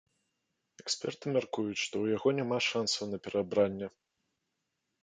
Эксперты 0.83 1.25
мяркуюць, 1.35 1.79
што 1.85 1.91
ў 2.03 2.17
яго 2.17 2.27
няма 2.41 2.57
шанцаў 2.71 3.03
на 3.13 3.17
пераабранне. 3.29 3.87